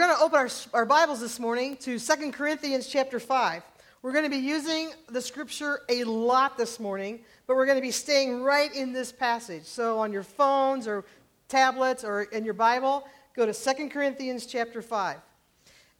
[0.00, 3.62] going to open our, our Bibles this morning to 2 Corinthians chapter 5.
[4.00, 7.82] We're going to be using the scripture a lot this morning, but we're going to
[7.82, 9.64] be staying right in this passage.
[9.64, 11.04] So on your phones or
[11.48, 13.06] tablets or in your Bible,
[13.36, 15.18] go to 2 Corinthians chapter 5.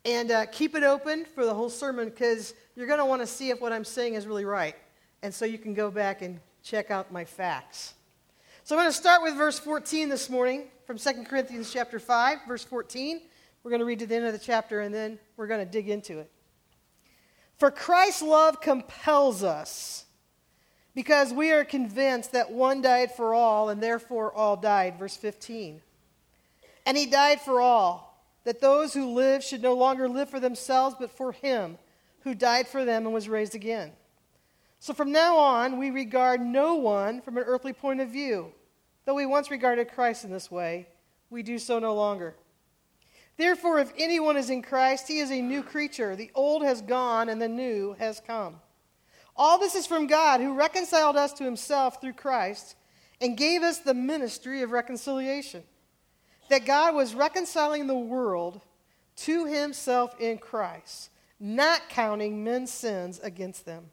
[0.06, 3.26] And uh, keep it open for the whole sermon because you're going to want to
[3.26, 4.76] see if what I'm saying is really right.
[5.22, 7.92] And so you can go back and check out my facts.
[8.64, 12.38] So I'm going to start with verse 14 this morning from 2 Corinthians chapter 5,
[12.48, 13.20] verse 14.
[13.62, 15.70] We're going to read to the end of the chapter and then we're going to
[15.70, 16.30] dig into it.
[17.58, 20.06] For Christ's love compels us
[20.94, 24.98] because we are convinced that one died for all and therefore all died.
[24.98, 25.82] Verse 15.
[26.86, 30.96] And he died for all, that those who live should no longer live for themselves,
[30.98, 31.76] but for him
[32.20, 33.92] who died for them and was raised again.
[34.78, 38.52] So from now on, we regard no one from an earthly point of view.
[39.04, 40.88] Though we once regarded Christ in this way,
[41.28, 42.34] we do so no longer.
[43.40, 46.14] Therefore, if anyone is in Christ, he is a new creature.
[46.14, 48.60] The old has gone and the new has come.
[49.34, 52.76] All this is from God, who reconciled us to himself through Christ
[53.18, 55.62] and gave us the ministry of reconciliation.
[56.50, 58.60] That God was reconciling the world
[59.16, 61.08] to himself in Christ,
[61.40, 63.86] not counting men's sins against them.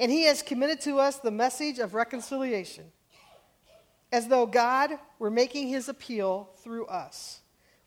[0.00, 2.86] And he has committed to us the message of reconciliation,
[4.10, 7.42] as though God were making his appeal through us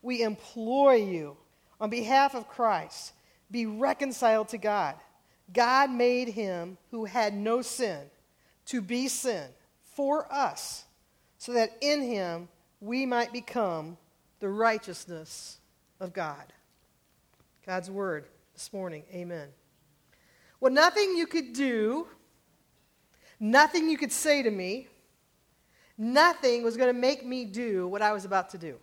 [0.08, 1.36] we implore you
[1.82, 3.12] on behalf of Christ,
[3.52, 4.96] be reconciled to God.
[5.54, 8.00] God made him who had no sin
[8.68, 9.48] to be sin
[9.96, 10.86] for us,
[11.38, 12.48] so that in him
[12.80, 13.98] we might become
[14.40, 15.58] the righteousness
[16.00, 16.54] of God.
[17.66, 19.04] God's word this morning.
[19.14, 19.50] Amen.
[20.62, 22.08] Well, nothing you could do,
[23.42, 24.88] nothing you could say to me,
[25.98, 28.78] nothing was going to make me do what I was about to do.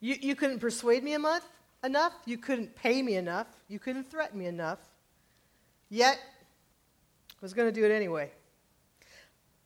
[0.00, 1.46] You, you couldn't persuade me enough,
[1.84, 2.14] enough.
[2.24, 3.46] You couldn't pay me enough.
[3.68, 4.78] You couldn't threaten me enough.
[5.90, 6.18] Yet,
[7.30, 8.30] I was going to do it anyway.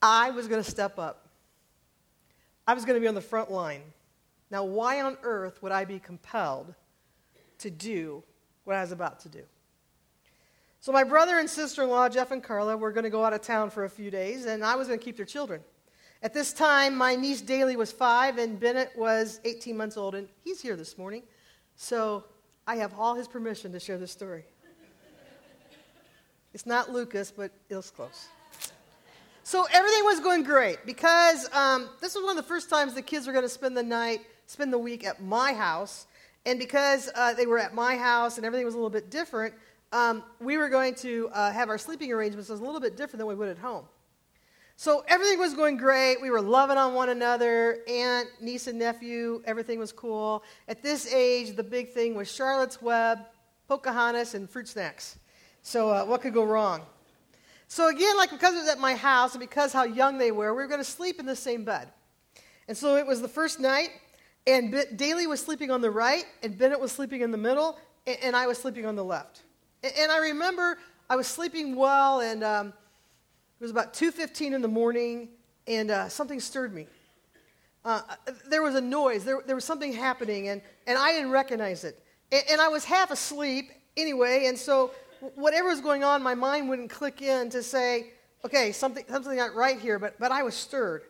[0.02, 1.28] I was going to step up.
[2.66, 3.82] I was going to be on the front line.
[4.50, 6.74] Now, why on earth would I be compelled
[7.58, 8.22] to do
[8.64, 9.42] what I was about to do?
[10.80, 13.32] So, my brother and sister in law, Jeff and Carla, were going to go out
[13.32, 15.62] of town for a few days, and I was going to keep their children.
[16.24, 20.26] At this time, my niece Daly was five and Bennett was 18 months old, and
[20.42, 21.22] he's here this morning.
[21.76, 22.24] So
[22.66, 24.46] I have all his permission to share this story.
[26.54, 28.28] It's not Lucas, but it was close.
[29.42, 33.02] So everything was going great because um, this was one of the first times the
[33.02, 36.06] kids were going to spend the night, spend the week at my house.
[36.46, 39.52] And because uh, they were at my house and everything was a little bit different,
[39.92, 43.26] um, we were going to uh, have our sleeping arrangements a little bit different than
[43.26, 43.84] we would at home.
[44.76, 46.20] So everything was going great.
[46.20, 47.78] We were loving on one another.
[47.88, 50.42] Aunt, niece, and nephew, everything was cool.
[50.68, 53.20] At this age, the big thing was Charlotte's Web,
[53.68, 55.18] Pocahontas, and fruit snacks.
[55.62, 56.82] So uh, what could go wrong?
[57.68, 60.52] So again, like because it was at my house and because how young they were,
[60.54, 61.88] we were going to sleep in the same bed.
[62.68, 63.90] And so it was the first night,
[64.46, 67.78] and B- Daly was sleeping on the right, and Bennett was sleeping in the middle,
[68.06, 69.42] and, and I was sleeping on the left.
[69.82, 72.72] And, and, I remember I was sleeping well, and um,
[73.64, 75.28] was about 2.15 in the morning,
[75.66, 76.86] and uh, something stirred me.
[77.82, 78.02] Uh,
[78.46, 79.24] there was a noise.
[79.24, 81.98] There, there was something happening, and, and I didn't recognize it.
[82.30, 84.90] And, and I was half asleep anyway, and so
[85.34, 88.10] whatever was going on, my mind wouldn't click in to say,
[88.44, 91.04] okay, something, something not right here, but, but I was stirred.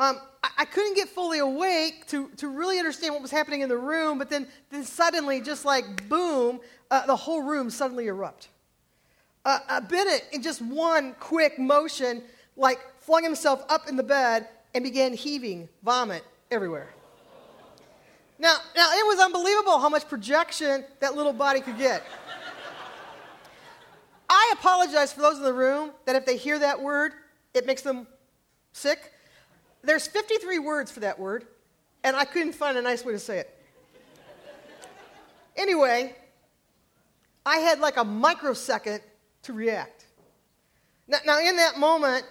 [0.00, 3.68] Um, I, I, couldn't get fully awake to, to really understand what was happening in
[3.68, 6.60] the room, but then, then suddenly, just like boom,
[6.90, 8.50] uh, the whole room suddenly erupted
[9.48, 12.22] uh, uh, Bennett, in just one quick motion,
[12.54, 16.90] like flung himself up in the bed and began heaving vomit everywhere.
[18.38, 22.02] Now, now it was unbelievable how much projection that little body could get.
[24.28, 27.12] I apologize for those in the room that if they hear that word,
[27.54, 28.06] it makes them
[28.74, 29.14] sick.
[29.82, 31.46] There's 53 words for that word,
[32.04, 33.54] and I couldn't find a nice way to say it.
[35.56, 36.14] Anyway,
[37.46, 39.00] I had like a microsecond
[39.48, 40.06] to react.
[41.08, 42.24] Now, now in that moment,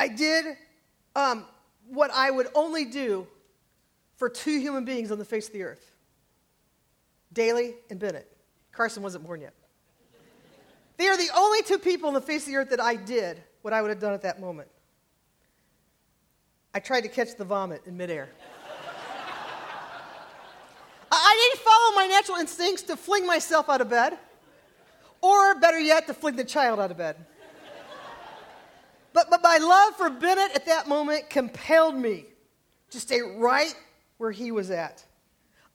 [0.00, 0.56] I did
[1.14, 1.44] um,
[1.88, 3.26] what I would only do
[4.16, 5.92] for two human beings on the face of the earth
[7.32, 8.34] Daly and Bennett.
[8.72, 9.52] Carson wasn't born yet.
[10.96, 13.42] They are the only two people on the face of the earth that I did
[13.60, 14.68] what I would have done at that moment.
[16.72, 18.30] I tried to catch the vomit in midair.
[21.12, 24.18] I didn't follow my natural instincts to fling myself out of bed.
[25.20, 27.16] Or better yet, to fling the child out of bed.
[29.12, 32.24] but, but my love for Bennett at that moment compelled me
[32.90, 33.74] to stay right
[34.18, 35.04] where he was at.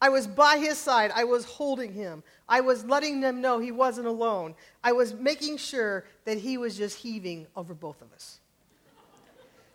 [0.02, 1.12] I was by his side.
[1.16, 2.24] I was holding him.
[2.50, 4.54] I was letting them know he wasn't alone.
[4.84, 8.40] I was making sure that he was just heaving over both of us.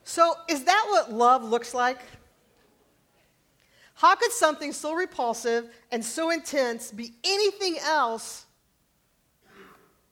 [0.05, 2.01] So, is that what love looks like?
[3.95, 8.45] How could something so repulsive and so intense be anything else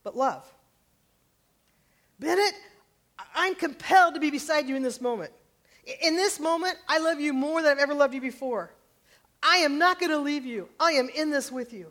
[0.06, 0.48] but love?
[2.20, 2.54] Bennett,
[3.34, 5.32] I'm compelled to be beside you in this moment.
[6.00, 8.70] In this moment, I love you more than I've ever loved you before.
[9.42, 10.68] I am not going to leave you.
[10.78, 11.90] I am in this with you.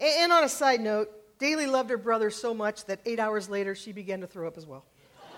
[0.00, 3.76] And on a side note, Daly loved her brother so much that eight hours later
[3.76, 4.84] she began to throw up as well.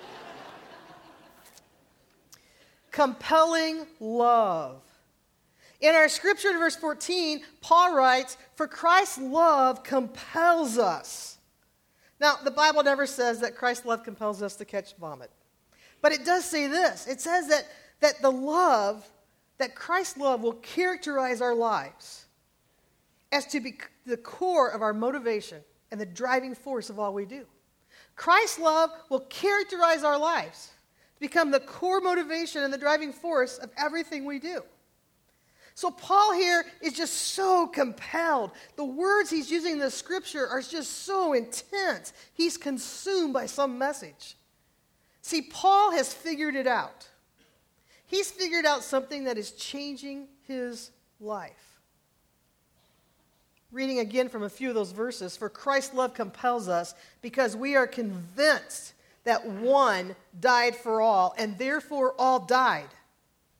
[2.90, 4.80] Compelling love.
[5.82, 11.36] In our scripture in verse 14, Paul writes, For Christ's love compels us.
[12.22, 15.28] Now, the Bible never says that Christ's love compels us to catch vomit.
[16.00, 17.66] But it does say this it says that,
[17.98, 19.04] that the love
[19.58, 22.26] that Christ's love will characterize our lives
[23.32, 23.74] as to be
[24.06, 27.44] the core of our motivation and the driving force of all we do.
[28.14, 30.70] Christ's love will characterize our lives,
[31.18, 34.62] become the core motivation and the driving force of everything we do.
[35.74, 38.50] So, Paul here is just so compelled.
[38.76, 42.12] The words he's using in the scripture are just so intense.
[42.34, 44.36] He's consumed by some message.
[45.22, 47.08] See, Paul has figured it out.
[48.06, 50.90] He's figured out something that is changing his
[51.20, 51.80] life.
[53.70, 57.74] Reading again from a few of those verses For Christ's love compels us because we
[57.74, 58.92] are convinced
[59.24, 62.88] that one died for all, and therefore all died.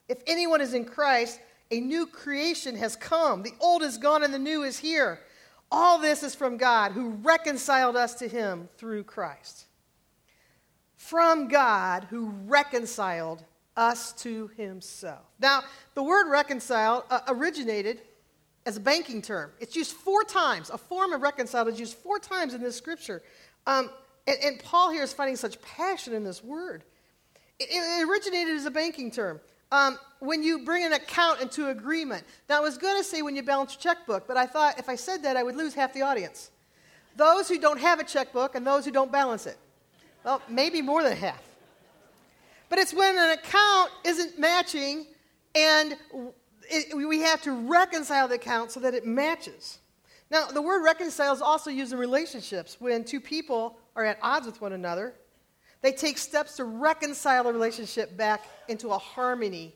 [0.09, 1.41] If anyone is in Christ,
[1.73, 3.43] a new creation has come.
[3.43, 5.21] The old is gone and the new is here.
[5.71, 9.65] All this is from God who reconciled us to him through Christ.
[10.97, 13.43] From God who reconciled
[13.75, 15.25] us to himself.
[15.41, 15.63] Now,
[15.95, 18.03] the word reconcile uh, originated
[18.67, 19.51] as a banking term.
[19.59, 20.69] It's used four times.
[20.69, 23.23] A form of reconcile is used four times in this scripture.
[23.67, 23.89] Um,
[24.27, 26.85] and, and, Paul here is finding such passion in this word.
[27.59, 29.41] It, it originated as a banking term.
[29.73, 32.23] Um, when you bring an account into agreement.
[32.49, 34.89] Now, I was going to say when you balance your checkbook, but I thought if
[34.89, 36.53] I said that, I would lose half the audience.
[37.17, 39.57] Those who don't have a checkbook and those who don't balance it.
[40.25, 41.43] Well, maybe more than half.
[42.69, 45.07] But it's when an account isn't matching
[45.55, 45.97] and
[46.71, 49.79] it, we have to reconcile the account so that it matches.
[50.31, 54.47] Now, the word reconcile is also used in relationships when two people are at odds
[54.47, 55.15] with one another.
[55.82, 59.75] They take steps to reconcile the relationship back into a harmony.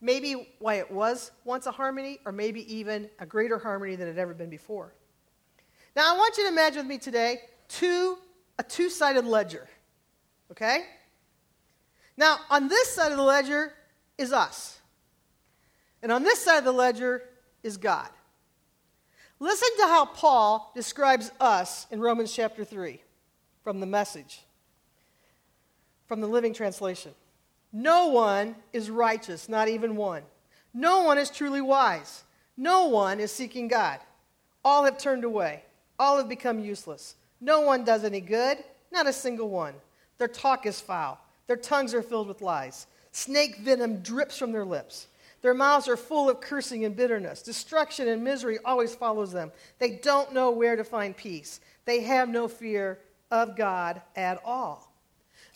[0.00, 4.12] Maybe why it was once a harmony, or maybe even a greater harmony than it
[4.12, 4.92] had ever been before.
[5.96, 8.18] Now, I want you to imagine with me today two,
[8.58, 9.68] a two sided ledger.
[10.50, 10.84] Okay?
[12.16, 13.72] Now, on this side of the ledger
[14.18, 14.78] is us.
[16.02, 17.22] And on this side of the ledger
[17.62, 18.08] is God.
[19.38, 23.00] Listen to how Paul describes us in Romans chapter 3
[23.64, 24.42] from the message,
[26.12, 27.14] from the Living Translation.
[27.72, 30.22] No one is righteous, not even one.
[30.74, 32.24] No one is truly wise.
[32.54, 33.98] No one is seeking God.
[34.62, 35.62] All have turned away.
[35.98, 37.14] All have become useless.
[37.40, 38.58] No one does any good,
[38.92, 39.72] not a single one.
[40.18, 41.18] Their talk is foul.
[41.46, 42.88] Their tongues are filled with lies.
[43.12, 45.06] Snake venom drips from their lips.
[45.40, 47.40] Their mouths are full of cursing and bitterness.
[47.40, 49.50] Destruction and misery always follows them.
[49.78, 51.60] They don't know where to find peace.
[51.86, 52.98] They have no fear
[53.30, 54.91] of God at all.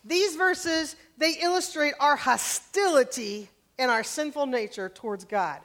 [0.06, 3.48] These verses, they illustrate our hostility
[3.78, 5.60] and our sinful nature towards God.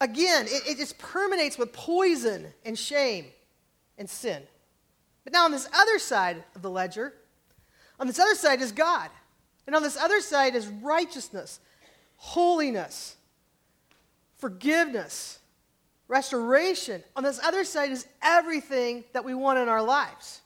[0.00, 3.26] Again, it, it just permeates with poison and shame
[3.98, 4.42] and sin.
[5.24, 7.12] But now on this other side of the ledger,
[7.98, 9.10] on this other side is God.
[9.66, 11.58] And on this other side is righteousness,
[12.16, 13.16] holiness,
[14.36, 15.38] forgiveness,
[16.06, 17.02] restoration.
[17.16, 20.42] On this other side is everything that we want in our lives.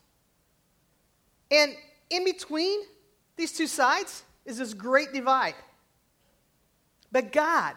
[1.50, 1.74] And
[2.10, 2.80] in between
[3.36, 5.54] these two sides is this great divide.
[7.10, 7.74] But God,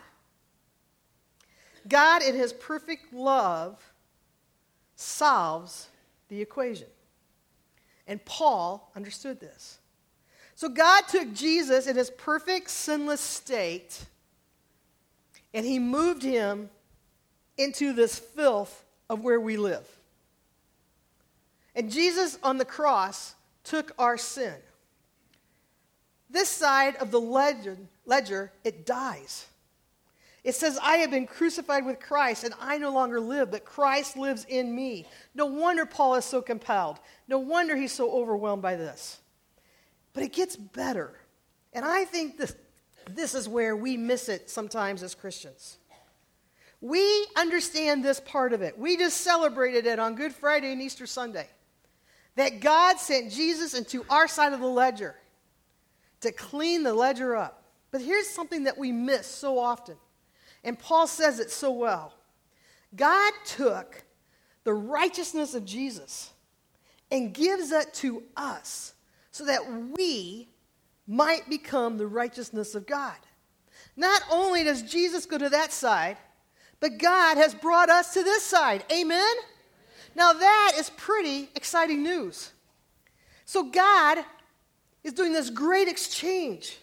[1.88, 3.82] God in His perfect love
[4.96, 5.88] solves
[6.30, 6.88] the equation.
[8.08, 9.80] And Paul understood this.
[10.56, 14.06] So God took Jesus in his perfect sinless state
[15.54, 16.70] and he moved him
[17.58, 19.88] into this filth of where we live.
[21.76, 24.56] And Jesus on the cross took our sin.
[26.30, 29.48] This side of the ledger, it dies.
[30.44, 34.18] It says, I have been crucified with Christ, and I no longer live, but Christ
[34.18, 35.06] lives in me.
[35.36, 37.00] No wonder Paul is so compelled.
[37.28, 39.20] No wonder he's so overwhelmed by this.
[40.14, 41.14] But it gets better.
[41.74, 42.56] And I think this,
[43.10, 45.78] this is where we miss it sometimes as Christians.
[46.82, 48.80] We understand this part of it.
[48.80, 51.48] We just celebrated it on Good Friday and Easter Sunday.
[52.36, 55.16] That God sent Jesus into our side of the ledger
[56.22, 57.64] to clean the ledger up.
[57.92, 59.98] But here's something that we miss so often,
[60.64, 62.14] and Paul says it so well
[62.96, 64.04] God took
[64.64, 66.32] the righteousness of Jesus
[67.10, 68.94] and gives it to us
[69.32, 69.62] so that
[69.98, 70.50] we
[71.08, 73.18] might become the righteousness of God.
[73.98, 76.18] Not only does Jesus go to that side,
[76.80, 78.86] but God has brought us to this side.
[78.92, 79.36] Amen?
[80.16, 82.52] Now, that is pretty exciting news.
[83.46, 84.20] So, God
[85.04, 86.78] is doing this great exchange.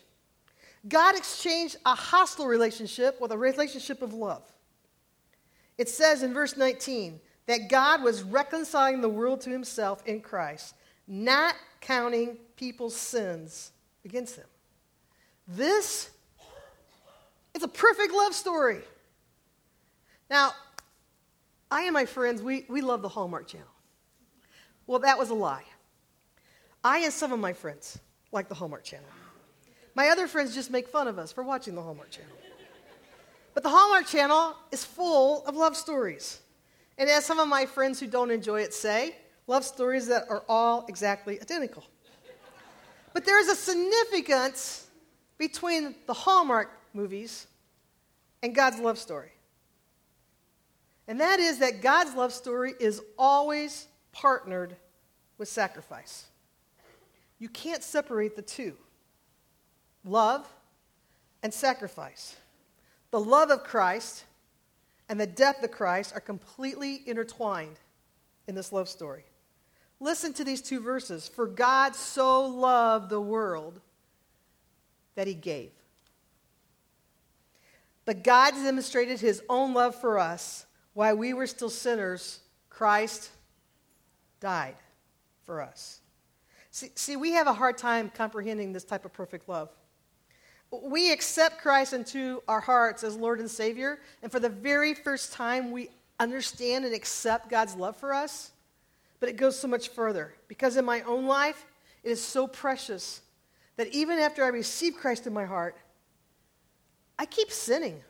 [0.89, 4.43] God exchanged a hostile relationship with a relationship of love.
[5.77, 10.75] It says in verse 19 that God was reconciling the world to himself in Christ,
[11.07, 13.73] not counting people's sins
[14.05, 14.47] against them.
[15.47, 16.11] This
[17.55, 18.81] is a perfect love story.
[20.29, 20.53] Now,
[21.71, 23.67] I and my friends, we, we love the Hallmark Channel.
[24.87, 25.65] Well, that was a lie.
[26.83, 27.99] I and some of my friends
[28.33, 29.09] like the Hallmark Channel.
[29.95, 32.33] My other friends just make fun of us for watching the Hallmark Channel.
[33.53, 36.41] But the Hallmark Channel is full of love stories.
[36.97, 40.45] And as some of my friends who don't enjoy it say, love stories that are
[40.49, 41.85] all exactly identical.
[43.13, 44.87] But there's a significance
[45.39, 47.47] between the Hallmark movies
[48.43, 49.33] and God's love story.
[51.09, 54.77] And that is that God's love story is always partnered
[55.39, 56.27] with sacrifice.
[57.39, 58.77] You can't separate the two
[60.05, 60.47] love
[61.43, 62.37] and sacrifice.
[63.11, 64.25] The love of Christ
[65.09, 67.79] and the death of Christ are completely intertwined
[68.47, 69.25] in this love story.
[70.01, 71.27] Listen to these two verses.
[71.27, 73.81] For God so loved the world
[75.15, 75.71] that he gave.
[78.05, 80.67] But God demonstrated his own love for us
[80.99, 82.41] while we were still sinners.
[82.71, 83.31] Christ
[84.41, 84.75] died
[85.45, 86.01] for us.
[86.73, 89.69] See, see, we have a hard time comprehending this type of perfect love.
[90.73, 95.33] We accept Christ into our hearts as Lord and Savior, and for the very first
[95.33, 95.89] time, we
[96.19, 98.51] understand and accept God's love for us.
[99.21, 101.65] But it goes so much further because in my own life,
[102.03, 103.21] it is so precious
[103.77, 105.77] that even after I receive Christ in my heart,
[107.17, 108.03] I keep sinning.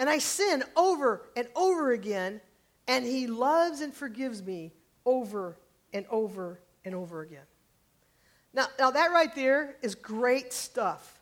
[0.00, 2.40] And I sin over and over again,
[2.88, 4.72] and He loves and forgives me
[5.04, 5.58] over
[5.92, 7.44] and over and over again.
[8.54, 11.20] Now, now that right there is great stuff.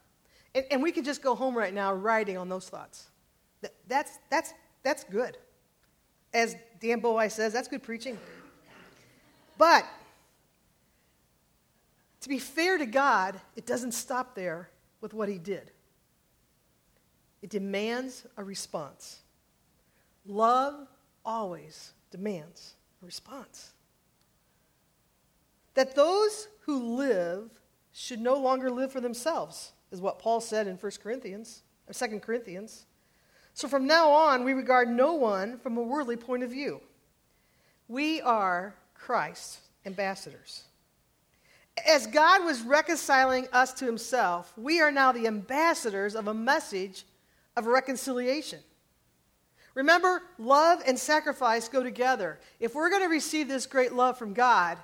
[0.54, 3.08] And, and we could just go home right now writing on those thoughts.
[3.62, 4.54] That, that's, that's,
[4.84, 5.36] that's good.
[6.32, 8.16] As Dan Bowie says, that's good preaching.
[9.58, 9.84] But
[12.20, 14.70] to be fair to God, it doesn't stop there
[15.00, 15.72] with what he did.
[17.42, 19.20] It demands a response.
[20.26, 20.86] Love
[21.24, 23.72] always demands a response.
[25.74, 27.50] That those who live
[27.92, 32.20] should no longer live for themselves, is what Paul said in 1 Corinthians, or 2
[32.20, 32.86] Corinthians.
[33.54, 36.80] So from now on, we regard no one from a worldly point of view.
[37.88, 40.64] We are Christ's ambassadors.
[41.86, 47.04] As God was reconciling us to himself, we are now the ambassadors of a message
[47.58, 48.60] of reconciliation.
[49.74, 52.40] Remember, love and sacrifice go together.
[52.58, 54.78] If we're going to receive this great love from God,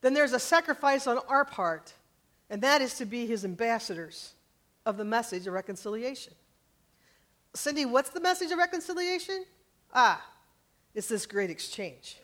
[0.00, 1.92] then there's a sacrifice on our part,
[2.48, 4.32] and that is to be his ambassadors
[4.84, 6.34] of the message of reconciliation.
[7.54, 9.44] Cindy, what's the message of reconciliation?
[9.94, 10.24] Ah,
[10.94, 12.18] it's this great exchange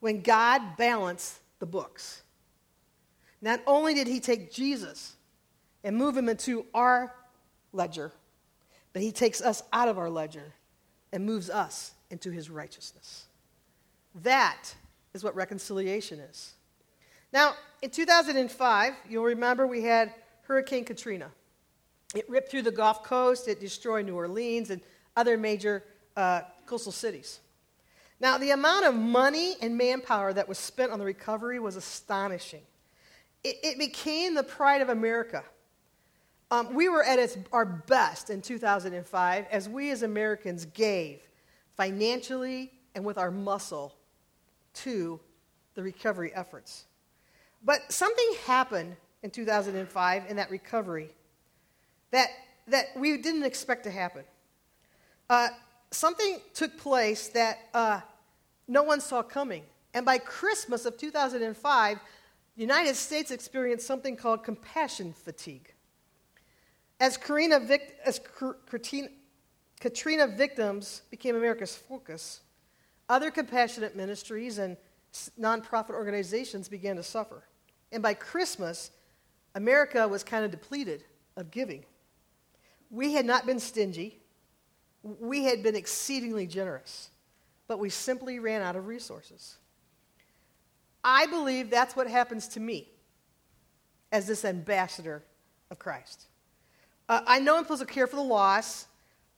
[0.00, 2.22] when God balanced the books.
[3.40, 5.14] Not only did he take Jesus
[5.82, 7.14] and move him into our
[7.72, 8.12] ledger,
[8.94, 10.54] but he takes us out of our ledger
[11.12, 13.26] and moves us into his righteousness.
[14.22, 14.74] That
[15.12, 16.54] is what reconciliation is.
[17.32, 21.30] Now, in 2005, you'll remember we had Hurricane Katrina.
[22.14, 24.80] It ripped through the Gulf Coast, it destroyed New Orleans and
[25.16, 25.82] other major
[26.16, 27.40] uh, coastal cities.
[28.20, 32.62] Now, the amount of money and manpower that was spent on the recovery was astonishing.
[33.42, 35.42] It, it became the pride of America.
[36.54, 41.18] Um, we were at its, our best in 2005 as we as Americans gave
[41.76, 43.96] financially and with our muscle
[44.74, 45.18] to
[45.74, 46.84] the recovery efforts.
[47.64, 48.94] But something happened
[49.24, 51.08] in 2005 in that recovery
[52.12, 52.28] that,
[52.68, 54.22] that we didn't expect to happen.
[55.28, 55.48] Uh,
[55.90, 58.00] something took place that uh,
[58.68, 59.64] no one saw coming.
[59.92, 61.98] And by Christmas of 2005,
[62.54, 65.73] the United States experienced something called compassion fatigue.
[67.00, 67.60] As Karina,
[68.04, 68.20] as
[69.80, 72.40] Katrina victims became America's focus,
[73.08, 74.76] other compassionate ministries and
[75.40, 77.44] nonprofit organizations began to suffer.
[77.92, 78.90] And by Christmas,
[79.54, 81.04] America was kind of depleted
[81.36, 81.84] of giving.
[82.90, 84.20] We had not been stingy,
[85.02, 87.10] we had been exceedingly generous,
[87.68, 89.58] but we simply ran out of resources.
[91.02, 92.88] I believe that's what happens to me
[94.10, 95.22] as this ambassador
[95.70, 96.26] of Christ.
[97.08, 98.86] Uh, I know I'm supposed to care for the lost.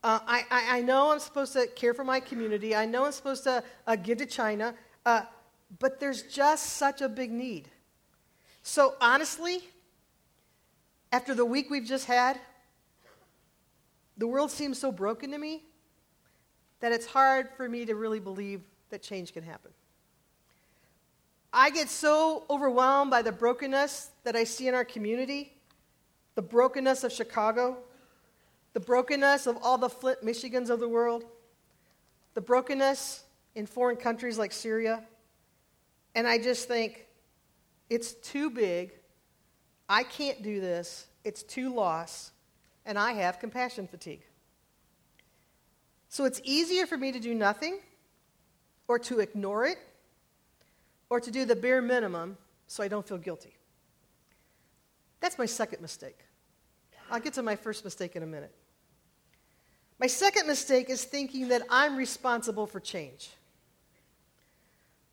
[0.03, 2.77] Uh, I, I, I, know I'm supposed to care for my community.
[2.77, 4.75] I know I'm supposed to uh, give to China.
[5.05, 5.23] Uh,
[5.79, 7.69] but there's just such a big need.
[8.63, 9.61] So, honestly,
[11.13, 12.39] after the week we've just had,
[14.17, 15.63] the world seems so broken to me
[16.81, 19.71] that it's hard for me to really believe that change can happen.
[21.53, 25.56] I get so overwhelmed by the brokenness that I see in our community,
[26.37, 27.79] the brokenness of Chicago,
[28.75, 31.25] the brokenness of all the Flint, Michigans of the world,
[32.35, 33.25] the brokenness
[33.55, 35.03] in foreign countries like Syria.
[36.15, 37.07] And I just think,
[37.89, 38.93] it's too big.
[39.89, 41.07] I can't do this.
[41.25, 42.33] It's too lost.
[42.85, 44.23] And I have compassion fatigue.
[46.09, 47.79] So it's easier for me to do nothing
[48.89, 49.79] or to ignore it
[51.09, 53.56] or to do the bare minimum so I don't feel guilty.
[55.21, 56.19] That's my second mistake.
[57.11, 58.53] I'll get to my first mistake in a minute.
[59.99, 63.31] My second mistake is thinking that I'm responsible for change.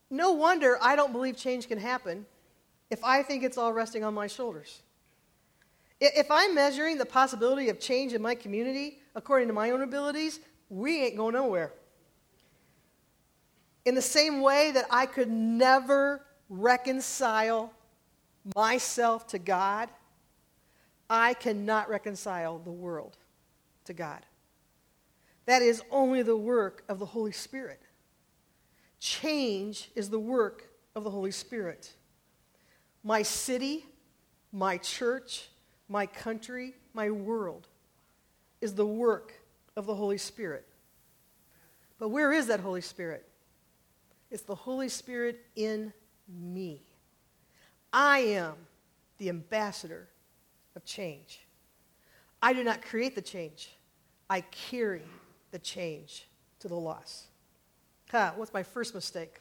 [0.09, 2.25] No wonder I don't believe change can happen
[2.89, 4.81] if I think it's all resting on my shoulders.
[5.99, 10.39] If I'm measuring the possibility of change in my community according to my own abilities,
[10.69, 11.71] we ain't going nowhere.
[13.85, 17.73] In the same way that I could never reconcile
[18.55, 19.89] myself to God,
[21.09, 23.17] I cannot reconcile the world
[23.85, 24.25] to God.
[25.45, 27.81] That is only the work of the Holy Spirit.
[28.99, 31.93] Change is the work of the Holy Spirit.
[33.03, 33.85] My city,
[34.51, 35.49] my church,
[35.89, 37.67] my country, my world
[38.61, 39.33] is the work
[39.75, 40.65] of the Holy Spirit.
[41.99, 43.27] But where is that Holy Spirit?
[44.31, 45.91] It's the Holy Spirit in
[46.27, 46.81] me.
[47.93, 48.55] I am
[49.19, 50.09] the ambassador
[50.75, 51.45] of change.
[52.41, 53.69] I do not create the change,
[54.29, 55.03] I carry
[55.51, 56.27] the change
[56.59, 57.25] to the lost.
[58.11, 59.39] Ha, what's my first mistake?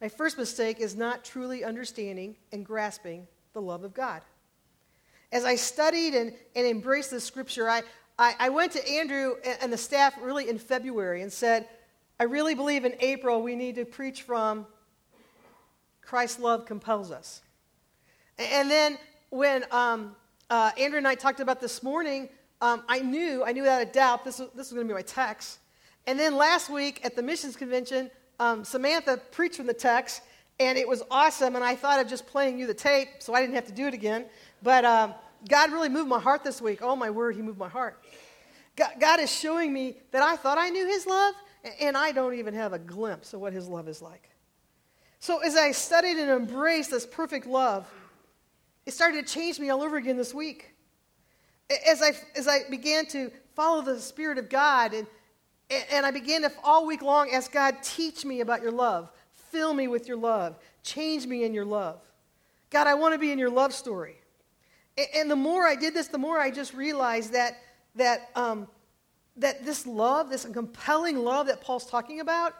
[0.00, 4.22] My first mistake is not truly understanding and grasping the love of God.
[5.30, 7.82] As I studied and, and embraced the scripture, I,
[8.18, 11.68] I, I went to Andrew and the staff really in February and said,
[12.20, 14.66] I really believe in April we need to preach from
[16.02, 17.40] Christ's love compels us.
[18.38, 18.98] And then
[19.30, 20.16] when um,
[20.50, 22.28] uh, Andrew and I talked about this morning,
[22.60, 24.94] um, I knew, I knew without a doubt this was, this was going to be
[24.94, 25.58] my text.
[26.06, 30.22] And then last week at the missions convention, um, Samantha preached from the text,
[30.58, 31.56] and it was awesome.
[31.56, 33.86] And I thought of just playing you the tape so I didn't have to do
[33.86, 34.26] it again.
[34.62, 35.14] But um,
[35.48, 36.80] God really moved my heart this week.
[36.82, 38.02] Oh, my word, He moved my heart.
[38.76, 41.34] God, God is showing me that I thought I knew His love,
[41.80, 44.28] and I don't even have a glimpse of what his love is like.
[45.20, 47.88] So as I studied and embraced this perfect love,
[48.86, 50.74] it started to change me all over again this week.
[51.88, 55.06] As I, as I began to follow the Spirit of God, and,
[55.90, 59.10] and I began to all week long ask God, teach me about your love,
[59.50, 62.00] fill me with your love, change me in your love.
[62.70, 64.16] God, I want to be in your love story.
[65.14, 67.58] And the more I did this, the more I just realized that,
[67.94, 68.68] that um,
[69.36, 72.54] that this love, this compelling love that Paul's talking about,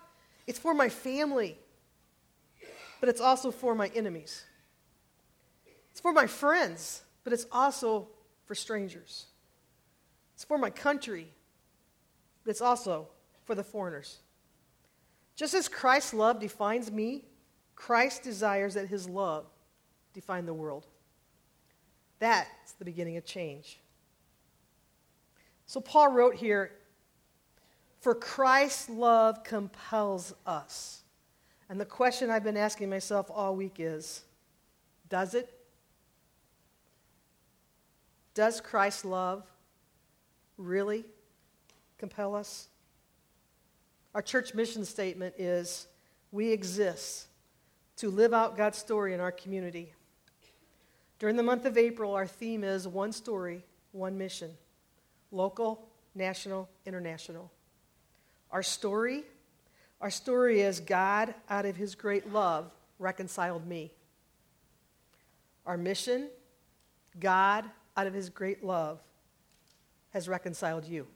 [0.46, 1.58] it's for my family,
[3.00, 4.44] but it's also for my enemies.
[5.92, 8.08] It's for my friends, but it's also
[8.46, 9.26] for strangers.
[10.34, 11.28] It's for my country,
[12.42, 13.08] but it's also
[13.44, 14.18] for the foreigners.
[15.36, 17.24] Just as Christ's love defines me,
[17.76, 19.46] Christ desires that his love
[20.12, 20.86] define the world.
[22.18, 23.80] That's the beginning of change.
[25.66, 26.72] So Paul wrote here,
[28.00, 31.02] For Christ's love compels us.
[31.68, 34.22] And the question I've been asking myself all week is
[35.08, 35.61] Does it?
[38.34, 39.44] Does Christ's love
[40.56, 41.04] really
[41.98, 42.68] compel us?
[44.14, 45.86] Our church mission statement is
[46.30, 47.26] We exist
[47.96, 49.92] to live out God's story in our community.
[51.18, 54.50] During the month of April, our theme is One Story, One Mission
[55.30, 57.50] local, national, international.
[58.50, 59.24] Our story,
[60.00, 63.92] our story is God, out of his great love, reconciled me.
[65.64, 66.28] Our mission,
[67.18, 67.64] God,
[67.96, 69.00] out of his great love,
[70.10, 71.06] has reconciled you.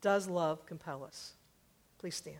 [0.00, 1.32] Does love compel us?
[1.98, 2.36] Please stand.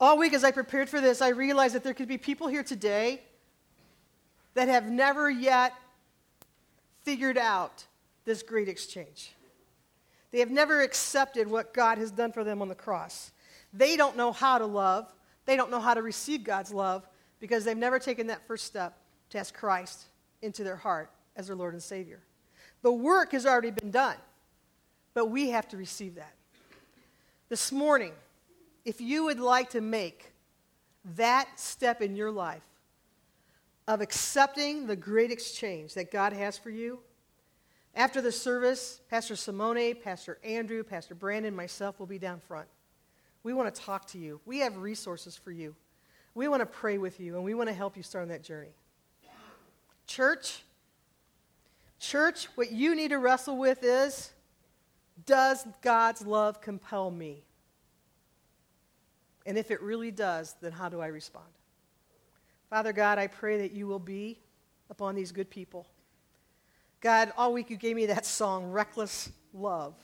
[0.00, 2.62] All week, as I prepared for this, I realized that there could be people here
[2.62, 3.22] today
[4.54, 5.74] that have never yet
[7.02, 7.84] figured out
[8.24, 9.32] this great exchange.
[10.30, 13.32] They have never accepted what God has done for them on the cross.
[13.72, 15.12] They don't know how to love,
[15.44, 17.06] they don't know how to receive God's love
[17.40, 18.96] because they've never taken that first step
[19.30, 20.04] to ask Christ
[20.42, 22.20] into their heart as their Lord and Savior.
[22.82, 24.16] The work has already been done,
[25.14, 26.34] but we have to receive that.
[27.48, 28.12] This morning,
[28.84, 30.32] if you would like to make
[31.16, 32.62] that step in your life
[33.86, 37.00] of accepting the great exchange that God has for you,
[37.94, 42.68] after the service, Pastor Simone, Pastor Andrew, Pastor Brandon, myself will be down front.
[43.48, 44.42] We want to talk to you.
[44.44, 45.74] We have resources for you.
[46.34, 48.42] We want to pray with you, and we want to help you start on that
[48.42, 48.74] journey.
[50.06, 50.62] Church,
[51.98, 54.32] church, what you need to wrestle with is
[55.24, 57.42] does God's love compel me?
[59.46, 61.48] And if it really does, then how do I respond?
[62.68, 64.40] Father God, I pray that you will be
[64.90, 65.86] upon these good people.
[67.00, 69.94] God, all week you gave me that song, Reckless Love.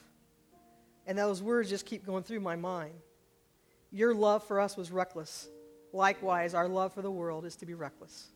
[1.06, 2.94] And those words just keep going through my mind.
[3.94, 5.48] Your love for us was reckless.
[5.92, 8.26] Likewise, our love for the world is to be reckless.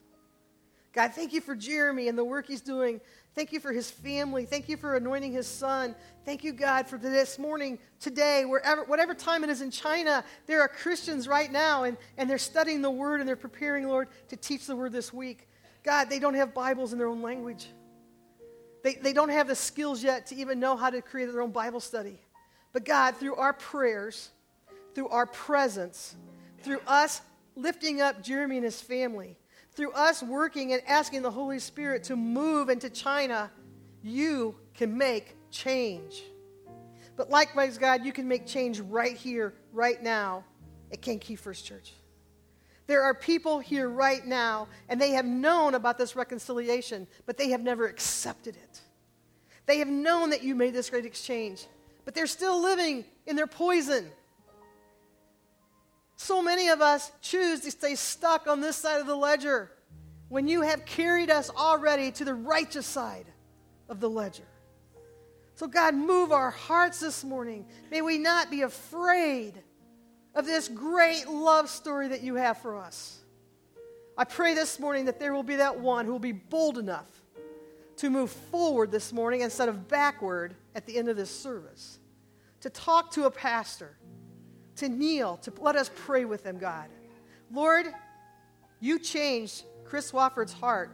[0.92, 3.00] God, thank you for Jeremy and the work he's doing.
[3.34, 4.46] Thank you for his family.
[4.46, 5.96] Thank you for anointing his son.
[6.24, 10.60] Thank you, God, for this morning, today, wherever, whatever time it is in China, there
[10.60, 14.36] are Christians right now, and, and they're studying the word and they're preparing, Lord, to
[14.36, 15.48] teach the word this week.
[15.82, 17.66] God, they don't have Bibles in their own language.
[18.84, 21.50] They, they don't have the skills yet to even know how to create their own
[21.50, 22.20] Bible study.
[22.72, 24.30] But God, through our prayers,
[24.98, 26.16] through our presence,
[26.64, 27.22] through us
[27.54, 29.38] lifting up Jeremy and his family,
[29.70, 33.48] through us working and asking the Holy Spirit to move into China,
[34.02, 36.24] you can make change.
[37.14, 40.42] But likewise, God, you can make change right here, right now
[40.90, 41.92] at Kankakee First Church.
[42.88, 47.50] There are people here right now, and they have known about this reconciliation, but they
[47.50, 48.80] have never accepted it.
[49.66, 51.66] They have known that you made this great exchange,
[52.04, 54.10] but they're still living in their poison.
[56.20, 59.70] So many of us choose to stay stuck on this side of the ledger
[60.28, 63.26] when you have carried us already to the righteous side
[63.88, 64.48] of the ledger.
[65.54, 67.66] So, God, move our hearts this morning.
[67.92, 69.62] May we not be afraid
[70.34, 73.20] of this great love story that you have for us.
[74.16, 77.22] I pray this morning that there will be that one who will be bold enough
[77.98, 82.00] to move forward this morning instead of backward at the end of this service,
[82.60, 83.96] to talk to a pastor
[84.78, 86.86] to kneel, to let us pray with them, God.
[87.52, 87.86] Lord,
[88.80, 90.90] you changed Chris Wofford's heart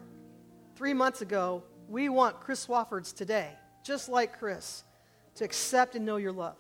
[0.77, 1.63] three months ago.
[1.89, 3.51] We want Chris Wofford's today,
[3.85, 4.85] just like Chris,
[5.37, 6.57] to accept and know your love.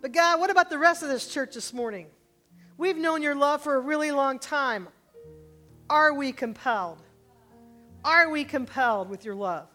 [0.00, 2.06] But God, what about the rest of this church this morning?
[2.76, 4.88] We've known your love for a really long time.
[5.90, 7.02] Are we compelled?
[8.04, 9.68] Are we compelled with your love?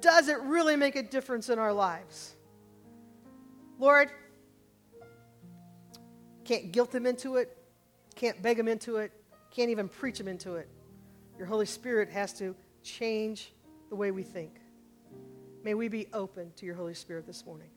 [0.00, 2.34] Does it really make a difference in our lives?
[3.78, 4.10] Lord,
[6.50, 7.56] can't guilt them into it,
[8.16, 9.12] can't beg them into it,
[9.52, 10.68] can't even preach them into it.
[11.38, 13.52] Your Holy Spirit has to change
[13.88, 14.60] the way we think.
[15.62, 17.68] May we be open to your Holy Spirit this morning.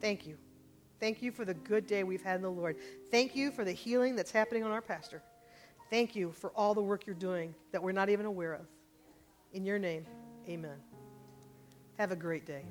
[0.00, 0.38] Thank you.
[0.98, 2.76] Thank you for the good day we've had in the Lord.
[3.10, 5.22] Thank you for the healing that's happening on our pastor.
[5.90, 8.66] Thank you for all the work you're doing that we're not even aware of.
[9.52, 10.06] In your name,
[10.48, 10.78] amen.
[11.98, 12.62] Have a great day.